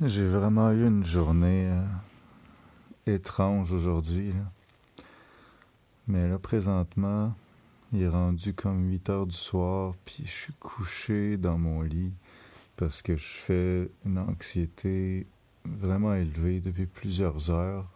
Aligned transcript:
J'ai 0.00 0.28
vraiment 0.28 0.70
eu 0.70 0.86
une 0.86 1.04
journée 1.04 1.66
euh, 1.66 3.16
étrange 3.16 3.72
aujourd'hui. 3.72 4.32
Mais 6.06 6.28
là, 6.28 6.38
présentement, 6.38 7.34
il 7.92 8.02
est 8.02 8.08
rendu 8.08 8.54
comme 8.54 8.88
8 8.88 9.10
heures 9.10 9.26
du 9.26 9.34
soir, 9.34 9.96
puis 10.04 10.22
je 10.24 10.30
suis 10.30 10.52
couché 10.60 11.36
dans 11.36 11.58
mon 11.58 11.82
lit 11.82 12.12
parce 12.76 13.02
que 13.02 13.16
je 13.16 13.26
fais 13.26 13.90
une 14.06 14.18
anxiété 14.18 15.26
vraiment 15.64 16.14
élevée 16.14 16.60
depuis 16.60 16.86
plusieurs 16.86 17.50
heures. 17.50 17.90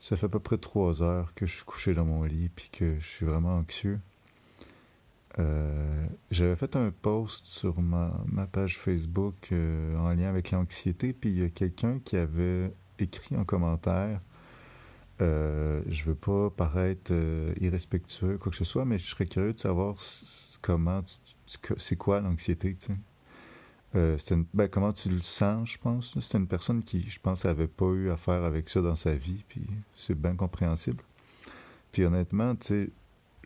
Ça 0.00 0.16
fait 0.16 0.26
à 0.26 0.30
peu 0.30 0.40
près 0.40 0.58
trois 0.58 1.00
heures 1.00 1.32
que 1.34 1.46
je 1.46 1.54
suis 1.54 1.64
couché 1.64 1.94
dans 1.94 2.04
mon 2.04 2.24
lit, 2.24 2.48
puis 2.48 2.70
que 2.72 2.98
je 2.98 3.06
suis 3.06 3.24
vraiment 3.24 3.54
anxieux. 3.58 4.00
Euh, 5.38 6.06
j'avais 6.30 6.54
fait 6.56 6.76
un 6.76 6.90
post 6.90 7.46
sur 7.46 7.80
ma, 7.80 8.12
page 8.52 8.78
Facebook 8.78 9.48
euh, 9.52 9.96
en 9.98 10.10
lien 10.10 10.28
avec 10.28 10.50
l'anxiété, 10.52 11.12
puis 11.12 11.30
il 11.30 11.40
y 11.40 11.44
a 11.44 11.48
quelqu'un 11.48 11.98
qui 11.98 12.16
avait 12.16 12.72
écrit 12.98 13.36
en 13.36 13.44
commentaire 13.44 14.20
euh, 15.20 15.82
Je 15.88 16.04
veux 16.04 16.14
pas 16.14 16.50
paraître 16.50 17.12
euh, 17.12 17.52
irrespectueux, 17.60 18.38
quoi 18.38 18.50
que 18.50 18.56
ce 18.56 18.64
soit, 18.64 18.84
mais 18.84 18.98
je 18.98 19.08
serais 19.08 19.26
curieux 19.26 19.52
de 19.52 19.58
savoir 19.58 19.96
comment, 20.62 21.02
c'est 21.76 21.96
quoi 21.96 22.20
l'anxiété, 22.20 22.76
tu 22.76 22.92
sais. 24.18 24.36
ben, 24.54 24.68
comment 24.68 24.92
tu 24.92 25.08
le 25.08 25.20
sens, 25.20 25.72
je 25.72 25.78
pense. 25.78 26.18
C'est 26.20 26.38
une 26.38 26.48
personne 26.48 26.82
qui, 26.84 27.08
je 27.08 27.18
pense, 27.20 27.44
n'avait 27.44 27.68
pas 27.68 27.86
eu 27.86 28.10
affaire 28.10 28.44
avec 28.44 28.68
ça 28.68 28.80
dans 28.80 28.96
sa 28.96 29.14
vie, 29.14 29.44
puis 29.48 29.66
c'est 29.96 30.20
bien 30.20 30.36
compréhensible. 30.36 31.02
Puis 31.90 32.04
honnêtement, 32.04 32.54
tu 32.56 32.66
sais, 32.66 32.90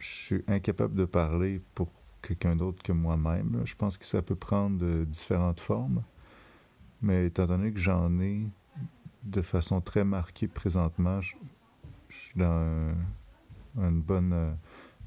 je 0.00 0.08
suis 0.08 0.44
incapable 0.46 0.94
de 0.94 1.04
parler 1.04 1.60
pour 1.74 1.88
quelqu'un 2.22 2.56
d'autre 2.56 2.82
que 2.82 2.92
moi-même. 2.92 3.62
Je 3.64 3.74
pense 3.74 3.98
que 3.98 4.04
ça 4.04 4.22
peut 4.22 4.36
prendre 4.36 5.04
différentes 5.04 5.60
formes. 5.60 6.02
Mais 7.00 7.26
étant 7.26 7.46
donné 7.46 7.72
que 7.72 7.78
j'en 7.78 8.18
ai 8.20 8.46
de 9.22 9.42
façon 9.42 9.80
très 9.80 10.04
marquée 10.04 10.48
présentement, 10.48 11.20
je, 11.20 11.34
suis 12.10 12.38
dans 12.38 12.92
une, 13.76 14.00
bonne, 14.00 14.56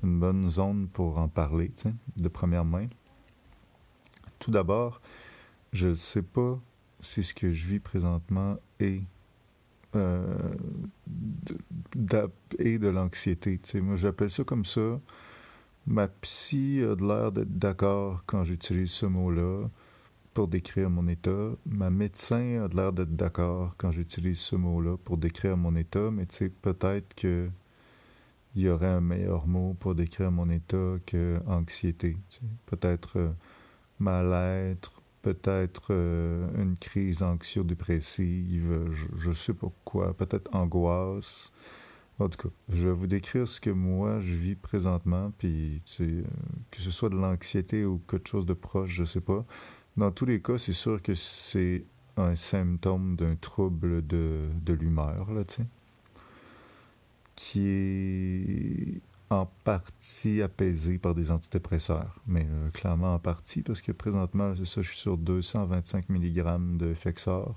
une 0.04 0.20
bonne 0.20 0.50
zone 0.50 0.88
pour 0.88 1.18
en 1.18 1.28
parler, 1.28 1.72
de 2.18 2.28
première 2.30 2.66
main. 2.66 2.88
Tout 4.40 4.52
d'abord, 4.52 5.02
je 5.74 5.90
ne 5.90 5.94
sais 5.94 6.24
pas 6.24 6.60
si 7.00 7.24
ce 7.24 7.34
que 7.34 7.52
je 7.52 7.68
vis 7.68 7.80
présentement 7.80 8.58
est 8.80 9.04
de, 9.94 10.32
et 12.60 12.80
de 12.80 12.88
l'anxiété. 12.88 13.60
Moi, 13.82 13.96
j'appelle 13.96 14.32
ça 14.32 14.44
comme 14.44 14.66
ça. 14.66 15.00
Ma 15.88 16.08
psy 16.08 16.82
a 16.84 16.96
l'air 16.96 17.32
d'être 17.32 17.58
d'accord 17.58 18.24
quand 18.26 18.44
j'utilise 18.44 18.92
ce 18.92 19.06
mot-là 19.06 19.68
pour 20.34 20.48
décrire 20.48 20.90
mon 20.90 21.08
état. 21.08 21.52
Ma 21.66 21.90
médecin 21.90 22.66
a 22.66 22.68
l'air 22.74 22.94
d'être 22.94 23.16
d'accord 23.16 23.74
quand 23.78 23.92
j'utilise 23.92 24.40
ce 24.40 24.56
mot-là 24.56 24.98
pour 24.98 25.18
décrire 25.18 25.58
mon 25.58 25.76
état, 25.76 26.12
mais 26.12 26.26
tu 26.26 26.36
sais, 26.36 26.50
peut-être 26.50 27.14
que 27.16 27.50
il 28.56 28.64
y 28.64 28.70
aurait 28.70 28.88
un 28.88 29.02
meilleur 29.02 29.48
mot 29.48 29.76
pour 29.80 29.96
décrire 29.96 30.32
mon 30.32 30.50
état 30.50 30.96
que 31.06 31.40
anxiété. 31.48 32.18
Peut-être 32.66 33.18
euh, 33.18 33.32
mal-être 34.00 35.01
peut-être 35.22 35.88
euh, 35.92 36.48
une 36.58 36.78
crise 36.78 37.22
anxio-dépressive, 37.22 38.90
je 39.16 39.30
ne 39.30 39.34
sais 39.34 39.54
pas 39.54 39.72
quoi, 39.84 40.14
peut-être 40.14 40.54
angoisse. 40.56 41.52
En 42.20 42.30
tout 42.30 42.50
cas, 42.50 42.54
je 42.70 42.88
vais 42.88 42.94
vous 42.94 43.08
décrire 43.08 43.48
ce 43.48 43.60
que 43.60 43.70
moi 43.70 44.20
je 44.20 44.34
vis 44.34 44.56
présentement, 44.56 45.32
puis 45.38 45.82
euh, 46.02 46.24
que 46.70 46.82
ce 46.82 46.92
soit 46.92 47.10
de 47.10 47.16
l'anxiété 47.16 47.86
ou 47.86 48.00
quelque 48.08 48.30
chose 48.30 48.46
de 48.46 48.54
proche, 48.54 48.92
je 48.92 49.06
sais 49.06 49.22
pas. 49.22 49.46
Dans 49.98 50.12
tous 50.12 50.26
les 50.26 50.42
cas, 50.42 50.58
c'est 50.58 50.74
sûr 50.74 51.02
que 51.02 51.16
c'est 51.16 51.86
un 52.18 52.36
symptôme 52.36 53.16
d'un 53.16 53.36
trouble 53.36 54.06
de, 54.06 54.42
de 54.64 54.74
l'humeur, 54.74 55.32
là, 55.32 55.44
tu 55.46 55.56
sais, 55.56 55.68
qui 57.36 57.68
est 57.68 59.02
en 59.32 59.46
partie 59.64 60.42
apaisé 60.42 60.98
par 60.98 61.16
des 61.16 61.32
antidépresseurs, 61.32 62.20
mais 62.28 62.46
euh, 62.50 62.70
clairement 62.72 63.16
en 63.16 63.20
partie 63.20 63.62
parce 63.62 63.82
que 63.82 63.94
présentement, 63.94 64.54
c'est 64.58 64.66
ça, 64.66 64.82
je 64.82 64.90
suis 64.90 64.98
sur 64.98 65.18
225 65.18 66.10
mg 66.10 66.78
de 66.78 66.94
Fexor 66.94 67.56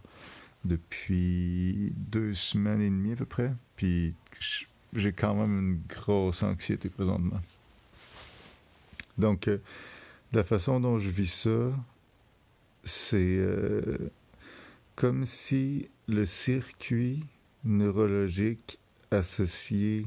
depuis 0.64 1.92
deux 1.96 2.32
semaines 2.32 2.80
et 2.80 2.88
demie 2.88 3.12
à 3.12 3.16
peu 3.16 3.26
près, 3.26 3.52
puis 3.74 4.14
j'ai 4.94 5.12
quand 5.12 5.34
même 5.34 5.58
une 5.58 5.80
grosse 5.88 6.44
anxiété 6.44 6.88
présentement. 6.88 7.40
Donc, 9.18 9.48
euh, 9.48 9.58
la 10.32 10.44
façon 10.44 10.78
dont 10.78 11.00
je 11.00 11.10
vis 11.10 11.32
ça, 11.32 11.72
c'est 12.84 13.36
euh, 13.38 14.12
comme 14.94 15.26
si 15.26 15.88
le 16.06 16.24
circuit 16.24 17.24
neurologique 17.64 18.78
associé 19.10 20.06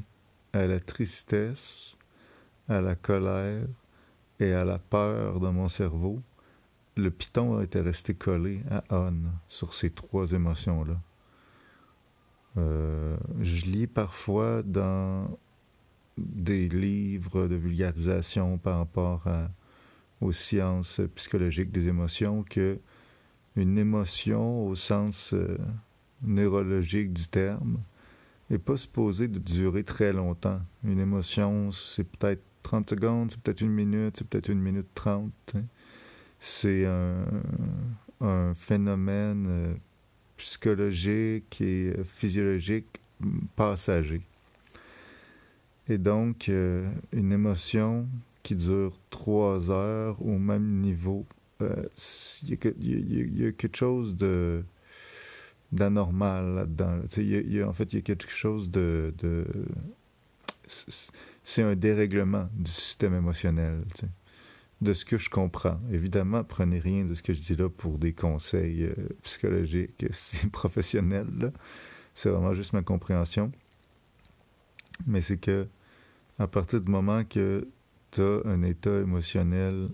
à 0.58 0.66
la 0.66 0.80
tristesse, 0.80 1.96
à 2.68 2.80
la 2.80 2.96
colère 2.96 3.66
et 4.40 4.52
à 4.52 4.64
la 4.64 4.78
peur 4.78 5.38
dans 5.38 5.52
mon 5.52 5.68
cerveau, 5.68 6.20
le 6.96 7.10
piton 7.10 7.60
était 7.60 7.80
resté 7.80 8.14
collé 8.14 8.62
à 8.70 8.82
on 8.90 9.14
sur 9.46 9.72
ces 9.72 9.90
trois 9.90 10.32
émotions-là. 10.32 11.00
Euh, 12.56 13.16
je 13.40 13.66
lis 13.66 13.86
parfois 13.86 14.62
dans 14.64 15.38
des 16.16 16.68
livres 16.68 17.46
de 17.46 17.54
vulgarisation 17.54 18.58
par 18.58 18.78
rapport 18.78 19.22
aux 20.20 20.32
sciences 20.32 21.00
psychologiques 21.14 21.70
des 21.70 21.86
émotions 21.86 22.42
que 22.42 22.80
une 23.54 23.78
émotion 23.78 24.66
au 24.66 24.74
sens 24.74 25.32
euh, 25.34 25.56
neurologique 26.22 27.12
du 27.12 27.28
terme 27.28 27.78
n'est 28.50 28.58
pas 28.58 28.76
supposé 28.76 29.28
de 29.28 29.38
durer 29.38 29.84
très 29.84 30.12
longtemps. 30.12 30.60
Une 30.84 31.00
émotion, 31.00 31.70
c'est 31.70 32.04
peut-être 32.04 32.42
30 32.62 32.90
secondes, 32.90 33.30
c'est 33.30 33.40
peut-être 33.40 33.60
une 33.60 33.72
minute, 33.72 34.16
c'est 34.18 34.26
peut-être 34.26 34.48
une 34.48 34.60
minute 34.60 34.88
trente. 34.94 35.54
C'est 36.38 36.86
un, 36.86 38.54
phénomène 38.54 39.46
euh, 39.48 39.74
psychologique 40.36 41.60
et 41.60 41.92
physiologique 42.04 43.00
passager. 43.56 44.22
Et 45.88 45.98
donc, 45.98 46.48
euh, 46.48 46.90
une 47.12 47.32
émotion 47.32 48.06
qui 48.42 48.56
dure 48.56 48.98
trois 49.10 49.70
heures 49.70 50.20
au 50.20 50.38
même 50.38 50.80
niveau, 50.80 51.26
euh, 51.62 51.84
il 52.42 52.50
y, 52.50 53.46
a 53.46 53.52
quelque 53.52 53.76
chose 53.76 54.16
de 54.16 54.62
d'anormal 55.72 56.54
là-dedans. 56.54 57.00
en 57.68 57.72
fait, 57.72 57.92
il 57.92 57.96
y 57.96 57.98
a 57.98 58.02
quelque 58.02 58.30
chose 58.30 58.70
de... 58.70 59.14
c'est 61.44 61.62
un 61.62 61.76
dérèglement 61.76 62.48
du 62.54 62.70
système 62.70 63.14
émotionnel, 63.14 63.84
de 64.80 64.92
ce 64.92 65.04
que 65.04 65.18
je 65.18 65.28
comprends. 65.28 65.80
Évidemment, 65.90 66.44
prenez 66.44 66.78
rien 66.78 67.04
de 67.04 67.14
ce 67.14 67.22
que 67.22 67.32
je 67.32 67.40
dis 67.40 67.56
là 67.56 67.68
pour 67.68 67.98
des 67.98 68.12
conseils 68.12 68.84
euh, 68.84 68.94
psychologiques, 69.22 70.06
professionnels. 70.52 71.52
C'est 72.14 72.30
vraiment 72.30 72.54
juste 72.54 72.72
ma 72.72 72.82
compréhension. 72.82 73.50
Mais 75.06 75.20
c'est 75.20 75.38
que 75.38 75.66
à 76.38 76.46
partir 76.46 76.80
du 76.80 76.90
moment 76.90 77.24
que 77.24 77.68
tu 78.12 78.20
as 78.20 78.40
un 78.44 78.62
état 78.62 79.00
émotionnel 79.00 79.88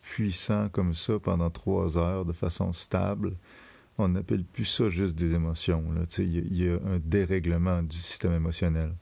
puissant 0.00 0.68
comme 0.68 0.94
ça 0.94 1.18
pendant 1.20 1.50
trois 1.50 1.96
heures 1.96 2.24
de 2.24 2.32
façon 2.32 2.72
stable, 2.72 3.36
on 3.98 4.08
n'appelle 4.08 4.44
plus 4.44 4.64
ça 4.64 4.88
juste 4.88 5.14
des 5.14 5.34
émotions. 5.34 5.84
Il 6.18 6.56
y, 6.56 6.68
a 6.68 6.74
un 6.74 6.98
dérèglement 6.98 7.82
du 7.82 7.96
système 7.96 8.32
émotionnel 8.32 8.94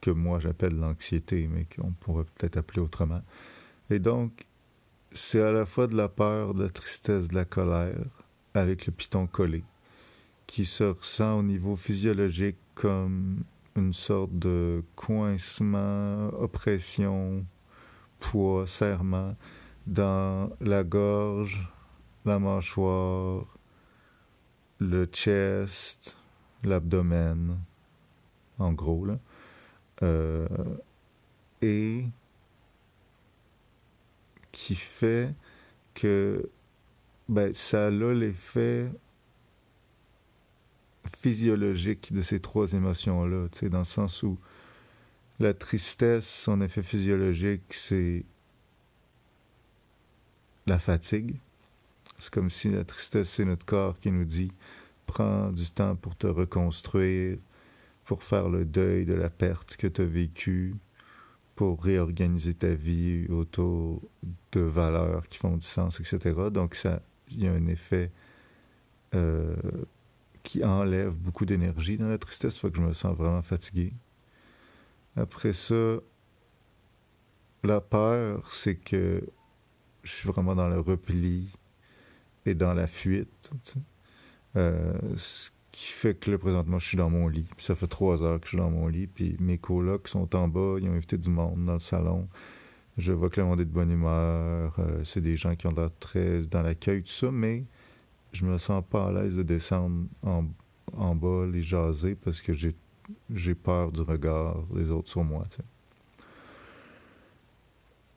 que 0.00 0.10
moi 0.10 0.40
j'appelle 0.40 0.76
l'anxiété, 0.76 1.48
mais 1.52 1.64
qu'on 1.64 1.92
pourrait 1.92 2.24
peut-être 2.24 2.56
appeler 2.56 2.80
autrement. 2.80 3.22
Et 3.90 3.98
donc, 3.98 4.46
c'est 5.12 5.42
à 5.42 5.52
la 5.52 5.66
fois 5.66 5.86
de 5.86 5.96
la 5.96 6.08
peur, 6.08 6.54
de 6.54 6.64
la 6.64 6.70
tristesse, 6.70 7.28
de 7.28 7.34
la 7.34 7.44
colère, 7.44 8.04
avec 8.54 8.86
le 8.86 8.92
piton 8.92 9.26
collé, 9.26 9.64
qui 10.46 10.64
se 10.64 10.84
ressent 10.84 11.38
au 11.38 11.42
niveau 11.42 11.76
physiologique 11.76 12.56
comme 12.74 13.44
une 13.76 13.92
sorte 13.92 14.36
de 14.38 14.82
coincement, 14.96 16.28
oppression, 16.38 17.44
poids, 18.18 18.66
serrement 18.66 19.36
dans 19.86 20.50
la 20.60 20.84
gorge, 20.84 21.68
la 22.24 22.38
mâchoire, 22.38 23.46
le 24.82 25.06
chest, 25.06 26.16
l'abdomen, 26.64 27.58
en 28.58 28.72
gros, 28.72 29.04
là. 29.04 29.18
Euh, 30.02 30.48
et 31.60 32.04
qui 34.50 34.74
fait 34.74 35.34
que 35.94 36.50
ben, 37.28 37.54
ça 37.54 37.86
a 37.86 37.90
l'effet 37.90 38.90
physiologique 41.18 42.12
de 42.12 42.22
ces 42.22 42.40
trois 42.40 42.72
émotions-là, 42.72 43.48
dans 43.70 43.78
le 43.78 43.84
sens 43.84 44.22
où 44.22 44.38
la 45.38 45.54
tristesse, 45.54 46.28
son 46.28 46.60
effet 46.60 46.82
physiologique, 46.82 47.72
c'est 47.72 48.24
la 50.66 50.78
fatigue 50.78 51.36
C'est 52.22 52.32
comme 52.32 52.50
si 52.50 52.70
la 52.70 52.84
tristesse, 52.84 53.30
c'est 53.30 53.44
notre 53.44 53.66
corps 53.66 53.98
qui 53.98 54.12
nous 54.12 54.24
dit 54.24 54.52
prends 55.06 55.50
du 55.50 55.68
temps 55.72 55.96
pour 55.96 56.14
te 56.14 56.28
reconstruire, 56.28 57.36
pour 58.04 58.22
faire 58.22 58.48
le 58.48 58.64
deuil 58.64 59.06
de 59.06 59.12
la 59.12 59.28
perte 59.28 59.76
que 59.76 59.88
tu 59.88 60.02
as 60.02 60.04
vécue, 60.04 60.76
pour 61.56 61.82
réorganiser 61.82 62.54
ta 62.54 62.74
vie 62.74 63.26
autour 63.28 64.02
de 64.52 64.60
valeurs 64.60 65.26
qui 65.26 65.38
font 65.38 65.56
du 65.56 65.66
sens, 65.66 65.98
etc. 65.98 66.48
Donc, 66.52 66.78
il 67.32 67.42
y 67.42 67.48
a 67.48 67.52
un 67.52 67.66
effet 67.66 68.12
euh, 69.16 69.56
qui 70.44 70.64
enlève 70.64 71.16
beaucoup 71.16 71.44
d'énergie 71.44 71.98
dans 71.98 72.08
la 72.08 72.18
tristesse, 72.18 72.56
fait 72.56 72.70
que 72.70 72.76
je 72.76 72.82
me 72.82 72.92
sens 72.92 73.16
vraiment 73.16 73.42
fatigué. 73.42 73.92
Après 75.16 75.54
ça, 75.54 75.96
la 77.64 77.80
peur, 77.80 78.48
c'est 78.52 78.76
que 78.76 79.28
je 80.04 80.12
suis 80.12 80.28
vraiment 80.28 80.54
dans 80.54 80.68
le 80.68 80.78
repli 80.78 81.48
et 82.46 82.54
dans 82.54 82.74
la 82.74 82.86
fuite. 82.86 83.50
Euh, 84.56 84.92
ce 85.16 85.50
qui 85.70 85.86
fait 85.86 86.14
que 86.14 86.30
là, 86.30 86.38
présentement, 86.38 86.78
je 86.78 86.86
suis 86.86 86.96
dans 86.96 87.10
mon 87.10 87.28
lit. 87.28 87.46
ça 87.58 87.74
fait 87.74 87.86
trois 87.86 88.22
heures 88.22 88.38
que 88.40 88.46
je 88.46 88.50
suis 88.50 88.58
dans 88.58 88.70
mon 88.70 88.88
lit. 88.88 89.06
Puis 89.06 89.36
mes 89.40 89.58
colocs 89.58 90.08
sont 90.08 90.34
en 90.36 90.48
bas. 90.48 90.76
Ils 90.80 90.88
ont 90.88 90.94
invité 90.94 91.16
du 91.16 91.30
monde 91.30 91.64
dans 91.64 91.74
le 91.74 91.78
salon. 91.78 92.28
Je 92.98 93.12
vois 93.12 93.30
que 93.30 93.40
le 93.40 93.46
monde 93.46 93.60
est 93.60 93.64
de 93.64 93.70
bonne 93.70 93.90
humeur. 93.90 94.76
Euh, 94.78 95.02
c'est 95.04 95.22
des 95.22 95.36
gens 95.36 95.56
qui 95.56 95.66
ont 95.66 95.72
l'air 95.72 95.90
très 95.98 96.40
dans 96.40 96.62
l'accueil, 96.62 97.02
tout 97.02 97.12
ça. 97.12 97.30
Mais 97.30 97.64
je 98.32 98.44
me 98.44 98.58
sens 98.58 98.82
pas 98.88 99.06
à 99.06 99.12
l'aise 99.12 99.36
de 99.36 99.42
descendre 99.42 100.06
en, 100.22 100.44
en 100.96 101.14
bas, 101.14 101.46
les 101.46 101.62
jaser, 101.62 102.14
parce 102.14 102.42
que 102.42 102.52
j'ai, 102.52 102.72
j'ai 103.30 103.54
peur 103.54 103.92
du 103.92 104.02
regard 104.02 104.62
des 104.74 104.90
autres 104.90 105.08
sur 105.08 105.24
moi. 105.24 105.46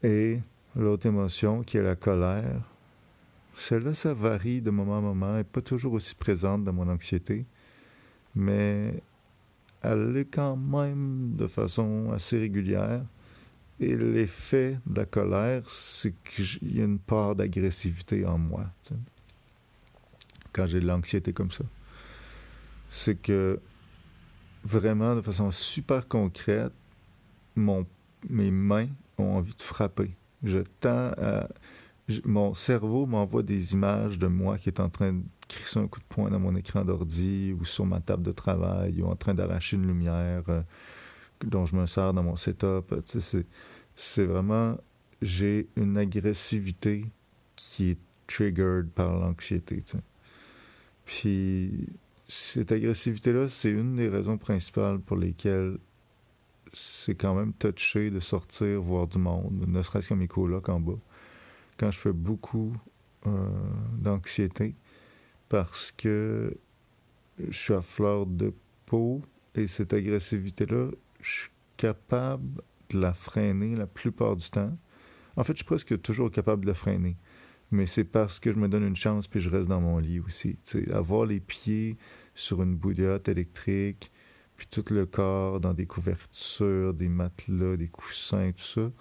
Et 0.04 0.40
l'autre 0.76 1.06
émotion, 1.06 1.64
qui 1.64 1.78
est 1.78 1.84
la 1.84 1.96
colère, 1.96 2.62
celle-là, 3.60 3.94
ça 3.94 4.14
varie 4.14 4.62
de 4.62 4.70
moment 4.70 4.98
à 4.98 5.02
moment, 5.02 5.32
elle 5.32 5.38
n'est 5.38 5.44
pas 5.44 5.62
toujours 5.62 5.94
aussi 5.94 6.16
présente 6.16 6.64
dans 6.64 6.74
mon 6.74 6.90
anxiété, 6.90 7.46
mais 8.36 9.02
elle 9.82 10.18
est 10.18 10.26
quand 10.26 10.56
même 10.56 11.36
de 11.36 11.48
façon 11.48 12.12
assez 12.12 12.40
régulière. 12.40 13.04
Et 13.80 13.96
l'effet 13.96 14.80
de 14.86 15.00
la 15.00 15.06
colère, 15.06 15.70
c'est 15.70 16.14
qu'il 16.24 16.76
y 16.76 16.82
a 16.82 16.86
une 16.86 17.00
part 17.00 17.36
d'agressivité 17.36 18.26
en 18.26 18.38
moi. 18.38 18.66
Quand 20.54 20.66
j'ai 20.66 20.80
de 20.80 20.88
l'anxiété 20.88 21.34
comme 21.34 21.52
ça. 21.52 21.66
C'est 22.90 23.22
que 23.22 23.60
vraiment, 24.64 25.16
de 25.16 25.22
façon 25.22 25.52
super 25.52 26.08
concrète, 26.08 26.72
mes 27.58 28.52
mains 28.52 28.88
ont 29.18 29.36
envie 29.36 29.54
de 29.54 29.62
frapper. 29.62 30.16
Je 30.44 30.60
tends 30.80 31.12
à 31.18 31.48
mon 32.24 32.54
cerveau 32.54 33.06
m'envoie 33.06 33.44
des 33.44 33.74
images 33.74 34.20
de 34.20 34.28
moi 34.28 34.58
qui 34.58 34.70
est 34.70 34.80
en 34.80 34.90
train 34.90 35.14
de 35.14 35.24
crisser 35.48 35.80
un 35.80 35.88
coup 35.88 36.00
de 36.00 36.06
poing 36.06 36.30
dans 36.30 36.40
mon 36.40 36.56
écran 36.56 36.86
d'ordi 36.86 37.54
ou 37.60 37.66
sur 37.66 37.86
ma 37.86 38.00
table 38.00 38.24
de 38.24 38.32
travail 38.32 39.02
ou 39.02 39.08
en 39.08 39.16
train 39.16 39.34
d'arracher 39.34 39.76
une 39.76 39.88
lumière 39.88 40.44
euh, 40.50 40.62
dont 41.44 41.66
je 41.66 41.76
me 41.76 41.86
sers 41.86 42.14
dans 42.14 42.24
mon 42.24 42.36
setup. 42.36 42.94
C'est 43.96 44.26
vraiment, 44.26 44.78
j'ai 45.22 45.68
une 45.76 45.98
agressivité 45.98 47.06
qui 47.56 47.92
est 47.92 48.00
triggered 48.28 48.90
par 48.90 49.18
l'anxiété. 49.18 49.84
Puis 51.06 51.88
cette 52.28 52.72
agressivité-là, 52.72 53.48
c'est 53.48 53.72
une 53.72 53.96
des 53.96 54.10
raisons 54.10 54.38
principales 54.38 55.00
pour 55.00 55.18
lesquelles 55.18 55.78
c'est 56.74 57.16
quand 57.16 57.34
même 57.36 57.54
touché 57.54 58.12
de 58.12 58.20
sortir, 58.20 58.82
voir 58.82 59.08
du 59.08 59.18
monde, 59.18 59.66
ne 59.68 59.82
serait-ce 59.82 60.10
qu'un 60.10 60.16
mes 60.16 60.28
colocs 60.28 60.70
en 60.70 60.80
bas 60.80 61.00
quand 61.78 61.92
je 61.92 62.00
fais 62.00 62.14
beaucoup 62.14 62.76
euh, 63.28 63.50
d'anxiété 63.98 64.76
parce 65.50 65.92
que 65.92 66.58
je 67.40 67.58
suis 67.58 67.74
à 67.74 67.82
fleur 67.82 68.26
de 68.26 68.54
peau 68.86 69.22
et 69.56 69.68
cette 69.68 69.94
agressivité-là, 69.94 70.92
je 71.22 71.32
suis 71.32 71.50
capable 71.78 72.62
de 72.90 73.00
la 73.00 73.14
freiner 73.14 73.76
la 73.76 73.88
plupart 73.88 74.36
du 74.36 74.50
temps. 74.50 74.78
En 75.36 75.44
fait, 75.44 75.54
je 75.54 75.58
suis 75.58 75.66
presque 75.66 76.02
toujours 76.02 76.32
capable 76.32 76.64
de 76.64 76.68
la 76.68 76.74
freiner. 76.74 77.18
Mais 77.72 77.86
c'est 77.86 78.04
parce 78.04 78.40
que 78.40 78.54
je 78.54 78.58
me 78.58 78.68
donne 78.68 78.86
une 78.86 78.96
chance 78.96 79.28
puis 79.28 79.40
je 79.40 79.50
reste 79.50 79.68
dans 79.68 79.82
mon 79.82 79.98
lit 79.98 80.20
aussi. 80.20 80.58
avoir 80.92 81.26
les 81.26 81.40
pieds 81.40 81.98
sur 82.34 82.62
une 82.62 82.76
bouillotte 82.76 83.28
électrique, 83.28 84.12
puis 84.56 84.68
tout 84.70 84.86
le 84.92 85.06
corps 85.06 85.60
dans 85.60 85.74
des 85.74 85.86
couvertures, 85.86 86.94
des 86.94 87.10
matelas, 87.10 87.76
des 87.76 87.88
coussins, 87.88 88.52
tout 88.52 88.64
ça, 88.64 88.92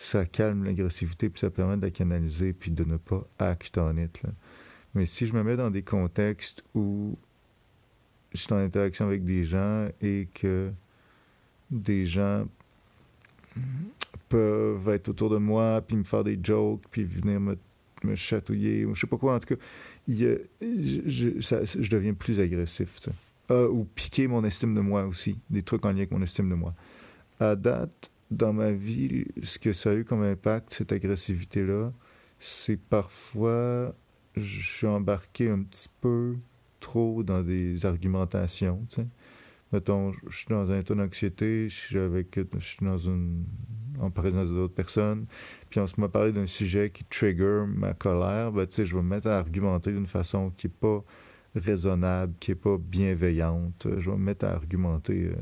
ça 0.00 0.24
calme 0.24 0.64
l'agressivité, 0.64 1.28
puis 1.28 1.40
ça 1.40 1.50
permet 1.50 1.76
de 1.76 1.82
la 1.82 1.90
canaliser, 1.90 2.54
puis 2.54 2.70
de 2.70 2.84
ne 2.84 2.96
pas 2.96 3.22
act 3.38 3.76
on 3.76 3.98
it. 3.98 4.22
Mais 4.94 5.04
si 5.04 5.26
je 5.26 5.34
me 5.34 5.42
mets 5.42 5.58
dans 5.58 5.70
des 5.70 5.82
contextes 5.82 6.64
où 6.74 7.18
je 8.32 8.38
suis 8.38 8.52
en 8.54 8.56
interaction 8.56 9.04
avec 9.04 9.26
des 9.26 9.44
gens 9.44 9.88
et 10.00 10.26
que 10.32 10.72
des 11.70 12.06
gens 12.06 12.46
peuvent 14.30 14.88
être 14.88 15.10
autour 15.10 15.28
de 15.28 15.36
moi, 15.36 15.82
puis 15.86 15.98
me 15.98 16.04
faire 16.04 16.24
des 16.24 16.38
jokes, 16.42 16.82
puis 16.90 17.04
venir 17.04 17.38
me, 17.38 17.58
me 18.02 18.14
chatouiller, 18.14 18.86
ou 18.86 18.94
je 18.94 19.02
sais 19.02 19.06
pas 19.06 19.18
quoi, 19.18 19.34
en 19.34 19.38
tout 19.38 19.54
cas, 19.54 19.62
je, 20.08 20.38
je, 20.56 21.90
deviens 21.90 22.14
plus 22.14 22.40
agressif. 22.40 23.00
Euh, 23.50 23.68
ou 23.68 23.84
piquer 23.84 24.28
mon 24.28 24.44
estime 24.44 24.74
de 24.74 24.80
moi 24.80 25.04
aussi, 25.04 25.38
des 25.50 25.62
trucs 25.62 25.84
en 25.84 25.90
lien 25.90 25.98
avec 25.98 26.10
mon 26.10 26.22
estime 26.22 26.48
de 26.48 26.54
moi. 26.54 26.74
À 27.38 27.54
date, 27.54 28.10
dans 28.30 28.52
ma 28.52 28.72
vie, 28.72 29.24
ce 29.42 29.58
que 29.58 29.72
ça 29.72 29.90
a 29.90 29.94
eu 29.94 30.04
comme 30.04 30.22
impact, 30.22 30.72
cette 30.72 30.92
agressivité-là, 30.92 31.92
c'est 32.38 32.80
parfois 32.80 33.94
je 34.36 34.62
suis 34.62 34.86
embarqué 34.86 35.50
un 35.50 35.62
petit 35.62 35.88
peu 36.00 36.36
trop 36.78 37.22
dans 37.22 37.42
des 37.42 37.84
argumentations. 37.84 38.86
Mettons, 39.72 40.12
je 40.28 40.36
suis 40.36 40.46
dans 40.48 40.70
un 40.70 40.80
état 40.80 40.94
d'anxiété, 40.94 41.68
je 41.68 41.74
suis 41.74 41.98
avec, 41.98 42.38
je 42.58 42.64
suis 42.64 42.84
dans 42.84 42.98
une, 42.98 43.44
en 44.00 44.10
présence 44.10 44.48
d'autres 44.48 44.74
personnes, 44.74 45.26
puis 45.68 45.78
on 45.78 45.86
se 45.86 46.00
m'a 46.00 46.08
parlé 46.08 46.32
d'un 46.32 46.46
sujet 46.46 46.90
qui 46.90 47.04
trigger 47.04 47.64
ma 47.68 47.94
colère, 47.94 48.50
ben, 48.52 48.66
tu 48.66 48.74
sais, 48.74 48.84
je 48.84 48.96
vais 48.96 49.02
me 49.02 49.08
mettre 49.08 49.28
à 49.28 49.38
argumenter 49.38 49.92
d'une 49.92 50.06
façon 50.06 50.50
qui 50.50 50.66
n'est 50.66 50.72
pas 50.72 51.04
raisonnable, 51.54 52.34
qui 52.40 52.50
n'est 52.50 52.56
pas 52.56 52.78
bienveillante. 52.78 53.86
Je 53.98 54.10
vais 54.10 54.16
me 54.16 54.22
mettre 54.22 54.44
à 54.44 54.52
argumenter 54.52 55.26
euh, 55.26 55.34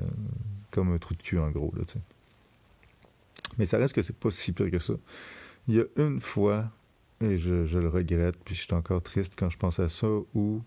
comme 0.71 0.93
un 0.93 0.99
trou 0.99 1.15
de 1.15 1.23
cul, 1.23 1.39
en 1.39 1.51
gros, 1.51 1.73
là. 1.77 1.85
Mais 3.59 3.67
ça 3.67 3.79
reste 3.79 3.95
que 3.95 4.03
c'est 4.03 4.17
pas 4.17 4.31
si 4.31 4.53
pire 4.53 4.71
que 4.71 4.79
ça. 4.79 4.95
Il 5.67 5.75
y 5.75 5.81
a 5.81 5.85
une 5.97 6.21
fois, 6.21 6.71
et 7.21 7.39
je, 7.39 7.79
le 7.79 7.89
regrette, 7.89 8.37
puis 8.45 8.55
je 8.55 8.63
suis 8.63 8.75
encore 8.75 9.03
triste 9.03 9.35
quand 9.37 9.51
je 9.51 9.59
pense 9.59 9.79
à 9.79 9.89
ça, 9.89 10.09
où 10.35 10.63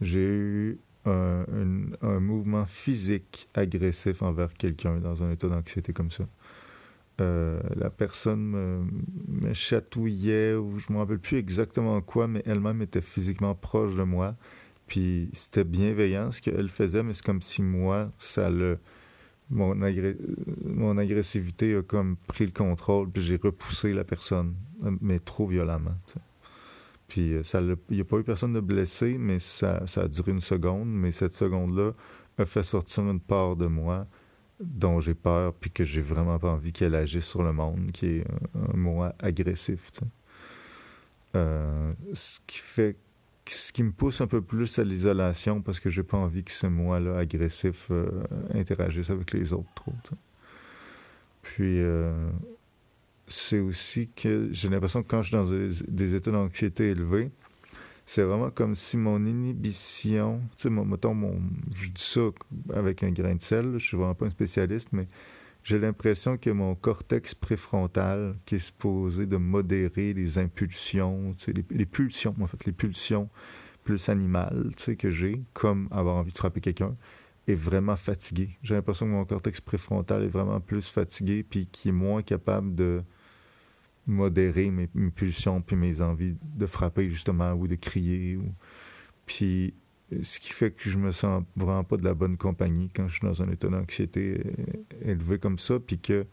j'ai 0.00 0.26
eu 0.26 0.78
un, 1.04 2.20
mouvement 2.20 2.64
physique 2.66 3.48
agressif 3.54 4.22
envers 4.22 4.52
quelqu'un 4.54 4.98
dans 4.98 5.22
un 5.22 5.32
état 5.32 5.48
d'anxiété 5.48 5.92
comme 5.92 6.10
ça. 6.10 6.24
Euh, 7.20 7.60
la 7.76 7.90
personne 7.90 8.86
me, 9.28 9.52
chatouillait, 9.52 10.54
ou 10.54 10.78
je 10.78 10.86
ne 10.88 10.94
me 10.94 11.00
rappelle 11.00 11.18
plus 11.18 11.36
exactement 11.36 12.00
quoi, 12.00 12.26
mais 12.26 12.42
elle-même 12.46 12.82
était 12.82 13.00
physiquement 13.00 13.54
proche 13.54 13.94
de 13.96 14.02
moi. 14.02 14.36
Puis 14.86 15.30
c'était 15.32 15.64
bienveillant 15.64 16.32
ce 16.32 16.40
qu'elle 16.40 16.68
faisait, 16.68 17.02
mais 17.02 17.12
c'est 17.12 17.24
comme 17.24 17.42
si 17.42 17.62
moi, 17.62 18.10
ça 18.18 18.50
le 18.50 18.78
mon, 19.52 20.96
agressivité 20.96 21.76
a 21.76 21.82
comme 21.82 22.16
pris 22.26 22.46
le 22.46 22.52
contrôle, 22.52 23.10
puis 23.10 23.22
j'ai 23.22 23.36
repoussé 23.36 23.92
la 23.92 24.04
personne, 24.04 24.54
mais 25.00 25.18
trop 25.18 25.46
violemment. 25.46 25.94
Puis 27.08 27.34
euh, 27.34 27.42
ça 27.42 27.60
il 27.60 27.76
n'y 27.90 28.00
a 28.00 28.04
pas 28.04 28.18
eu 28.18 28.24
personne 28.24 28.54
de 28.54 28.60
blessé, 28.60 29.18
mais 29.18 29.38
ça, 29.38 29.86
ça 29.86 30.02
a 30.02 30.08
duré 30.08 30.32
une 30.32 30.40
seconde, 30.40 30.88
mais 30.88 31.12
cette 31.12 31.34
seconde-là 31.34 31.92
a 32.38 32.46
fait 32.46 32.62
sortir 32.62 33.04
une 33.04 33.20
part 33.20 33.56
de 33.56 33.66
moi 33.66 34.06
dont 34.60 35.00
j'ai 35.00 35.14
peur, 35.14 35.52
puis 35.54 35.70
que 35.70 35.84
j'ai 35.84 36.00
vraiment 36.00 36.38
pas 36.38 36.50
envie 36.50 36.72
qu'elle 36.72 36.94
agisse 36.94 37.26
sur 37.26 37.42
le 37.42 37.52
monde, 37.52 37.90
qui 37.92 38.06
est 38.06 38.24
un, 38.54 38.76
moi 38.76 39.14
agressif. 39.18 39.90
Euh, 41.36 41.92
ce 42.12 42.40
qui 42.46 42.58
fait 42.58 42.96
ce 43.50 43.72
qui 43.72 43.82
me 43.82 43.92
pousse 43.92 44.20
un 44.20 44.26
peu 44.26 44.40
plus 44.40 44.78
à 44.78 44.84
l'isolation 44.84 45.62
parce 45.62 45.80
que 45.80 45.90
j'ai 45.90 46.02
pas 46.02 46.16
envie 46.16 46.44
que 46.44 46.52
ce 46.52 46.66
moi-là 46.66 47.18
agressif 47.18 47.88
euh, 47.90 48.22
interagisse 48.54 49.10
avec 49.10 49.32
les 49.32 49.52
autres 49.52 49.72
trop. 49.74 49.92
Puis 51.42 51.80
euh, 51.80 52.30
c'est 53.26 53.58
aussi 53.58 54.08
que 54.14 54.48
j'ai 54.52 54.68
l'impression 54.68 55.02
que 55.02 55.08
quand 55.08 55.22
je 55.22 55.28
suis 55.28 55.36
dans 55.36 55.84
des, 55.88 56.14
états 56.14 56.30
d'anxiété 56.30 56.90
élevés, 56.90 57.30
c'est 58.06 58.22
vraiment 58.22 58.50
comme 58.50 58.74
si 58.74 58.96
mon 58.96 59.24
inhibition, 59.24 60.40
tu 60.56 60.62
sais, 60.64 60.70
mettons, 60.70 61.14
mon, 61.14 61.40
je 61.74 61.88
dis 61.88 62.02
ça 62.02 62.20
avec 62.74 63.02
un 63.02 63.10
grain 63.10 63.34
de 63.34 63.42
sel, 63.42 63.74
je 63.78 63.86
suis 63.86 63.96
vraiment 63.96 64.14
pas 64.14 64.26
un 64.26 64.30
spécialiste, 64.30 64.88
mais 64.92 65.08
j'ai 65.62 65.78
l'impression 65.78 66.36
que 66.36 66.50
mon 66.50 66.74
cortex 66.74 67.34
préfrontal, 67.34 68.36
qui 68.44 68.56
est 68.56 68.60
supposé 68.60 69.26
de 69.26 69.36
modérer 69.36 70.12
les 70.12 70.38
impulsions, 70.38 71.34
les, 71.46 71.64
les, 71.70 71.86
pulsions, 71.86 72.34
en 72.40 72.46
fait, 72.46 72.64
les 72.64 72.72
pulsions 72.72 73.28
plus 73.84 74.08
animales 74.08 74.72
que 74.98 75.10
j'ai, 75.10 75.42
comme 75.52 75.88
avoir 75.90 76.16
envie 76.16 76.32
de 76.32 76.38
frapper 76.38 76.60
quelqu'un, 76.60 76.96
est 77.48 77.54
vraiment 77.54 77.96
fatigué. 77.96 78.56
J'ai 78.62 78.74
l'impression 78.74 79.06
que 79.06 79.10
mon 79.10 79.24
cortex 79.24 79.60
préfrontal 79.60 80.22
est 80.22 80.28
vraiment 80.28 80.60
plus 80.60 80.88
fatigué, 80.88 81.42
puis 81.42 81.66
qui 81.66 81.88
est 81.88 81.92
moins 81.92 82.22
capable 82.22 82.74
de 82.74 83.02
modérer 84.06 84.70
mes, 84.70 84.88
pulsions 85.10 85.60
puis 85.60 85.76
mes 85.76 86.00
envies 86.00 86.36
de 86.42 86.66
frapper 86.66 87.08
justement 87.08 87.52
ou 87.52 87.68
de 87.68 87.74
crier. 87.74 88.36
Ou... 88.36 88.52
Puis 89.26 89.74
ce 90.22 90.40
qui 90.40 90.52
fait 90.52 90.70
que 90.70 90.88
je 90.88 90.98
me 90.98 91.12
sens 91.12 91.42
vraiment 91.56 91.84
pas 91.84 91.96
de 91.96 92.04
la 92.04 92.14
bonne 92.14 92.36
compagnie 92.36 92.90
quand 92.94 93.08
je 93.08 93.18
suis 93.18 93.26
dans 93.26 93.42
un 93.42 93.48
état 93.50 93.68
d'anxiété 93.68 94.42
élevé 95.02 95.38
comme 95.38 95.58
ça, 95.58 95.78
puis 95.78 95.98
que 95.98 96.26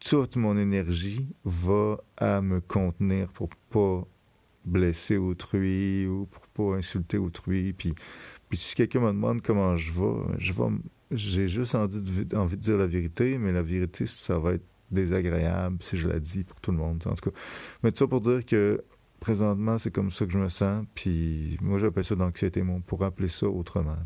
toute 0.00 0.36
mon 0.36 0.56
énergie 0.58 1.26
va 1.44 1.98
à 2.16 2.40
me 2.40 2.60
contenir 2.60 3.28
pour 3.28 3.48
pas 3.70 4.04
blesser 4.64 5.16
autrui 5.16 6.06
ou 6.06 6.26
pour 6.26 6.46
pas 6.48 6.76
insulter 6.76 7.18
autrui. 7.18 7.72
Puis, 7.72 7.94
puis 8.48 8.58
si 8.58 8.74
quelqu'un 8.74 9.00
me 9.00 9.08
demande 9.08 9.42
comment 9.42 9.76
je 9.76 9.92
vais, 9.92 10.38
je 10.38 10.52
vais 10.52 10.64
j'ai 11.14 11.48
juste 11.48 11.74
envie 11.74 12.24
de, 12.24 12.36
envie 12.36 12.56
de 12.56 12.62
dire 12.62 12.78
la 12.78 12.86
vérité, 12.86 13.38
mais 13.38 13.52
la 13.52 13.62
vérité, 13.62 14.06
ça 14.06 14.38
va 14.38 14.54
être 14.54 14.64
désagréable 14.90 15.78
si 15.80 15.96
je 15.96 16.08
la 16.08 16.18
dis 16.18 16.44
pour 16.44 16.60
tout 16.60 16.72
le 16.72 16.78
monde. 16.78 17.02
En 17.06 17.14
tout 17.14 17.30
cas, 17.30 17.36
mais 17.82 17.92
tout 17.92 17.98
ça 17.98 18.06
pour 18.06 18.20
dire 18.20 18.44
que 18.44 18.82
présentement, 19.22 19.78
c'est 19.78 19.92
comme 19.92 20.10
ça 20.10 20.26
que 20.26 20.32
je 20.32 20.38
me 20.38 20.48
sens. 20.48 20.84
Puis 20.94 21.56
moi, 21.62 21.78
j'appelle 21.78 22.04
ça 22.04 22.16
d'anxiété, 22.16 22.62
mais 22.62 22.72
on 22.72 22.80
pourrait 22.80 23.06
appeler 23.06 23.28
ça 23.28 23.46
autrement. 23.46 23.96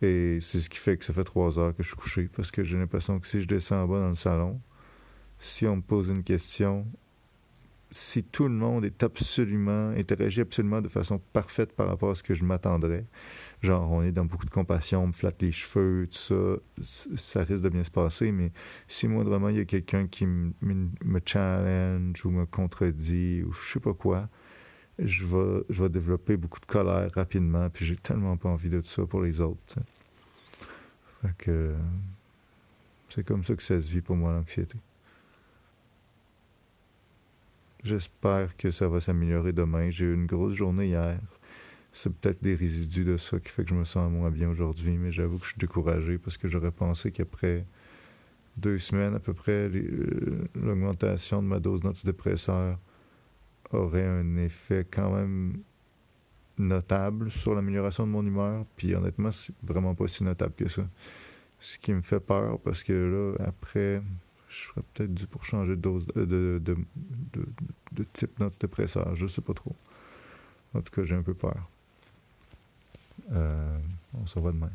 Et 0.00 0.38
c'est 0.40 0.60
ce 0.60 0.70
qui 0.70 0.78
fait 0.78 0.96
que 0.96 1.04
ça 1.04 1.12
fait 1.12 1.24
trois 1.24 1.58
heures 1.58 1.74
que 1.74 1.82
je 1.82 1.88
suis 1.88 1.96
couché, 1.96 2.28
parce 2.34 2.50
que 2.50 2.62
j'ai 2.62 2.78
l'impression 2.78 3.18
que 3.18 3.26
si 3.26 3.42
je 3.42 3.48
descends 3.48 3.82
en 3.82 3.88
bas 3.88 3.98
dans 3.98 4.10
le 4.10 4.14
salon, 4.14 4.60
si 5.38 5.66
on 5.66 5.76
me 5.76 5.82
pose 5.82 6.08
une 6.08 6.22
question, 6.22 6.86
si 7.94 8.24
tout 8.24 8.48
le 8.48 8.54
monde 8.54 8.84
est 8.84 9.04
absolument, 9.04 9.90
interagit 9.90 10.40
absolument 10.40 10.82
de 10.82 10.88
façon 10.88 11.20
parfaite 11.32 11.72
par 11.76 11.86
rapport 11.86 12.10
à 12.10 12.14
ce 12.16 12.24
que 12.24 12.34
je 12.34 12.44
m'attendrais, 12.44 13.06
genre 13.62 13.88
on 13.92 14.02
est 14.02 14.10
dans 14.10 14.24
beaucoup 14.24 14.46
de 14.46 14.50
compassion, 14.50 15.04
on 15.04 15.06
me 15.06 15.12
flatte 15.12 15.40
les 15.40 15.52
cheveux, 15.52 16.08
tout 16.08 16.58
ça, 16.82 17.14
ça 17.14 17.44
risque 17.44 17.62
de 17.62 17.68
bien 17.68 17.84
se 17.84 17.92
passer, 17.92 18.32
mais 18.32 18.50
si 18.88 19.06
moi 19.06 19.22
vraiment 19.22 19.48
il 19.48 19.58
y 19.58 19.60
a 19.60 19.64
quelqu'un 19.64 20.08
qui 20.08 20.26
me, 20.26 21.20
challenge 21.24 22.26
ou 22.26 22.30
me 22.30 22.46
contredit 22.46 23.44
ou 23.44 23.52
je 23.52 23.74
sais 23.74 23.80
pas 23.80 23.94
quoi, 23.94 24.28
je 24.98 25.24
vais, 25.24 25.62
je 25.70 25.80
vais 25.84 25.88
développer 25.88 26.36
beaucoup 26.36 26.60
de 26.60 26.66
colère 26.66 27.12
rapidement, 27.14 27.70
puis 27.70 27.86
j'ai 27.86 27.96
tellement 27.96 28.36
pas 28.36 28.48
envie 28.48 28.70
de 28.70 28.80
tout 28.80 28.88
ça 28.88 29.06
pour 29.06 29.22
les 29.22 29.40
autres. 29.40 29.76
Fait 31.22 31.34
que 31.38 31.74
c'est 33.08 33.24
comme 33.24 33.44
ça 33.44 33.54
que 33.54 33.62
ça 33.62 33.80
se 33.80 33.88
vit 33.88 34.00
pour 34.00 34.16
moi 34.16 34.32
l'anxiété. 34.32 34.78
J'espère 37.84 38.56
que 38.56 38.70
ça 38.70 38.88
va 38.88 38.98
s'améliorer 38.98 39.52
demain. 39.52 39.90
J'ai 39.90 40.06
eu 40.06 40.14
une 40.14 40.24
grosse 40.24 40.54
journée 40.54 40.86
hier. 40.86 41.20
C'est 41.92 42.10
peut-être 42.10 42.42
des 42.42 42.54
résidus 42.54 43.04
de 43.04 43.18
ça 43.18 43.38
qui 43.38 43.50
fait 43.50 43.62
que 43.62 43.68
je 43.68 43.74
me 43.74 43.84
sens 43.84 44.10
moins 44.10 44.30
bien 44.30 44.48
aujourd'hui, 44.48 44.96
mais 44.96 45.12
j'avoue 45.12 45.36
que 45.36 45.44
je 45.44 45.50
suis 45.50 45.58
découragé 45.58 46.16
parce 46.16 46.38
que 46.38 46.48
j'aurais 46.48 46.70
pensé 46.70 47.12
qu'après 47.12 47.66
deux 48.56 48.78
semaines 48.78 49.14
à 49.14 49.20
peu 49.20 49.34
près, 49.34 49.68
euh, 49.68 50.48
l'augmentation 50.54 51.42
de 51.42 51.46
ma 51.46 51.60
dose 51.60 51.82
d'antidépresseur 51.82 52.78
aurait 53.70 54.06
un 54.06 54.36
effet 54.38 54.86
quand 54.90 55.14
même 55.14 55.58
notable 56.56 57.30
sur 57.30 57.54
l'amélioration 57.54 58.06
de 58.06 58.12
mon 58.12 58.24
humeur. 58.24 58.64
Puis 58.76 58.94
honnêtement, 58.94 59.30
c'est 59.30 59.54
vraiment 59.62 59.94
pas 59.94 60.08
si 60.08 60.24
notable 60.24 60.54
que 60.56 60.68
ça. 60.68 60.88
Ce 61.60 61.76
qui 61.76 61.92
me 61.92 62.00
fait 62.00 62.20
peur 62.20 62.58
parce 62.60 62.82
que 62.82 62.92
là, 62.94 63.44
après, 63.46 64.00
je 64.54 64.68
serais 64.68 64.82
peut-être 64.94 65.14
dû 65.14 65.26
pour 65.26 65.44
changer 65.44 65.76
de 65.76 65.80
dose 65.80 66.06
de, 66.14 66.24
de, 66.24 66.58
de, 66.58 67.46
de 67.92 68.04
type 68.12 68.38
d'antidépresseur. 68.38 69.14
Je 69.14 69.26
sais 69.26 69.40
pas 69.40 69.54
trop. 69.54 69.74
En 70.74 70.80
tout 70.80 70.92
cas, 70.92 71.02
j'ai 71.02 71.14
un 71.14 71.22
peu 71.22 71.34
peur. 71.34 71.68
Euh, 73.32 73.78
on 74.20 74.26
se 74.26 74.34
revoit 74.36 74.52
demain. 74.52 74.70